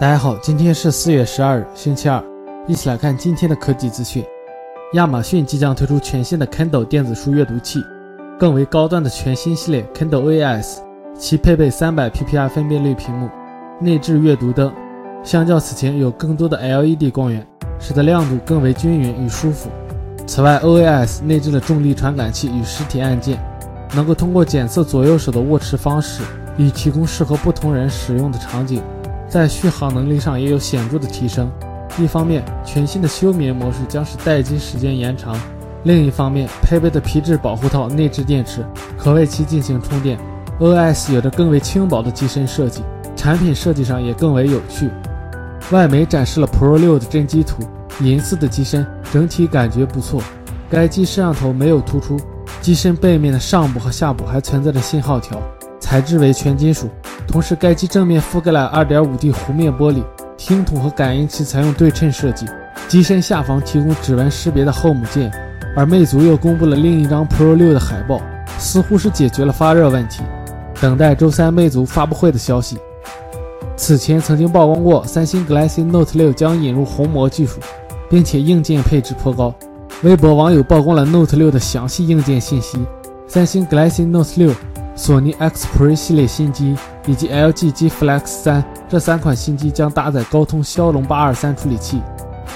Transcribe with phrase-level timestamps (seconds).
[0.00, 2.22] 大家好，今天是四月十二日，星期二，
[2.66, 4.22] 一起来看今天的科技资讯。
[4.92, 7.82] 亚马逊即将推出全新的 Kindle 电子书阅读器，
[8.38, 10.78] 更为高端的全新系列 Kindle OAS
[11.16, 13.30] 其配备三百 PPI 分辨率屏幕，
[13.80, 14.70] 内置阅读灯，
[15.22, 17.46] 相较此前有更多的 LED 光源，
[17.80, 19.70] 使得亮度更为均匀与舒服。
[20.26, 23.38] 此外，OAS 内置了重力传感器与实体按键，
[23.92, 26.22] 能够通过检测左右手的握持方式，
[26.56, 28.82] 以提供适合不同人使用的场景。
[29.28, 31.50] 在续航能力上也有显著的提升。
[31.98, 35.34] 一方面，全新的休眠模式将使待机时间延长；
[35.84, 38.64] 另一方面，配备的皮质保护套内置电池，
[38.96, 40.18] 可为其进行充电。
[40.60, 42.82] OS 有着更为轻薄的机身设计，
[43.16, 44.88] 产品设计上也更为有趣。
[45.70, 47.62] 外媒展示了 Pro 6的真机图，
[48.00, 50.20] 银色的机身整体感觉不错。
[50.70, 52.16] 该机摄像头没有突出，
[52.64, 55.38] 机身背面的上部和下部还存在着信号条，
[55.78, 56.88] 材质为全金属。
[57.26, 60.02] 同时，该机正面覆盖了 2.5D 弧面玻璃，
[60.38, 62.46] 听筒和感应器采用对称设计。
[62.88, 65.30] 机身下方提供指纹识别的 Home 键，
[65.76, 68.18] 而魅族又公布了另一张 Pro 6的海报，
[68.56, 70.22] 似乎是解决了发热问题。
[70.80, 72.78] 等待周三魅族发布会的消息。
[73.76, 77.60] 此前曾经曝光过，三星 Galaxy Note 6将引入虹膜技术，
[78.08, 79.54] 并且硬件配置颇高。
[80.02, 82.78] 微博网友曝光了 Note 6的详细硬件信息：
[83.26, 84.54] 三星 Galaxy Note 6。
[84.96, 92.00] 索尼 Xperia 系列新机以及 LG G Flex 三这三款新机将搭载高通骁龙八二三处理器，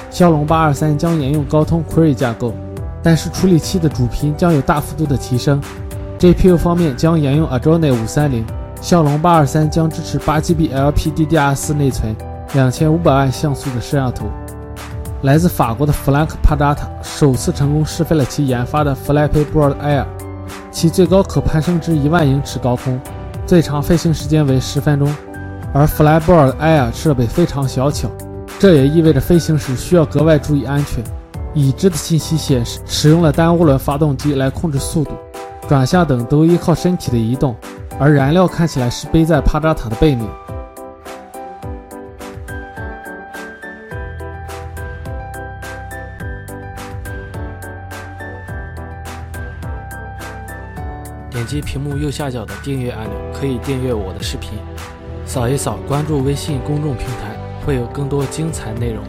[0.09, 2.55] 骁龙八二三将沿用高通 Cray 架构，
[3.03, 5.61] 但是处理器的主频将有大幅度的提升。
[6.21, 8.47] GPU 方面将沿用 Adreno 五三零，
[8.81, 12.15] 骁龙八二三将支持八 GB LPDDR4 内存，
[12.55, 14.27] 两千五百万像素的摄像头。
[15.23, 20.05] 来自法国的弗兰克·帕扎塔首次成功试飞了其研发的 Flappy Bird Air。
[20.71, 23.01] 其最高可攀升至一万英尺高空，
[23.45, 25.13] 最长飞行时间为十分钟。
[25.75, 28.09] 而 Flyboard Air 设备非常小巧，
[28.61, 31.03] 这也意味着飞行时需要格外注意安全。
[31.53, 35.11] 已知的信息显示，使用了单涡轮发动机来控制速度、
[35.69, 37.57] 转向等都依靠身体的移动，
[37.99, 40.25] 而燃料看起来是背在帕扎塔的背面。
[51.31, 54.59] 点击屏幕右下角的订阅按钮，可以订阅我的视频。
[55.27, 59.05] 扫一扫，关注微信公众平台，会有更多精彩内容。